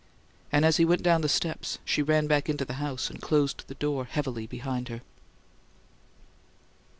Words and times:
And 0.51 0.65
as 0.65 0.77
he 0.77 0.83
went 0.83 1.03
down 1.03 1.21
the 1.21 1.29
steps, 1.29 1.77
she 1.85 2.01
ran 2.01 2.25
back 2.25 2.49
into 2.49 2.65
the 2.65 2.73
house 2.81 3.11
and 3.11 3.21
closed 3.21 3.65
the 3.67 3.75
door 3.75 4.05
heavily 4.05 4.47
behind 4.47 4.87
her. 4.89 5.01